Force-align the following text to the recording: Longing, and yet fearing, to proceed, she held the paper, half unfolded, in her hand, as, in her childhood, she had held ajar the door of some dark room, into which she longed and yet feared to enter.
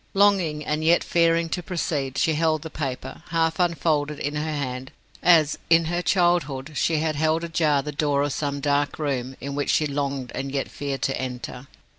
Longing, 0.15 0.65
and 0.65 0.83
yet 0.83 1.03
fearing, 1.03 1.47
to 1.49 1.61
proceed, 1.61 2.17
she 2.17 2.33
held 2.33 2.63
the 2.63 2.71
paper, 2.71 3.21
half 3.29 3.59
unfolded, 3.59 4.17
in 4.17 4.33
her 4.33 4.41
hand, 4.51 4.89
as, 5.21 5.59
in 5.69 5.85
her 5.85 6.01
childhood, 6.01 6.71
she 6.73 6.97
had 6.97 7.15
held 7.15 7.43
ajar 7.43 7.83
the 7.83 7.91
door 7.91 8.23
of 8.23 8.33
some 8.33 8.61
dark 8.61 8.97
room, 8.97 9.35
into 9.39 9.51
which 9.53 9.69
she 9.69 9.85
longed 9.85 10.31
and 10.33 10.51
yet 10.51 10.69
feared 10.71 11.03
to 11.03 11.15
enter. 11.21 11.67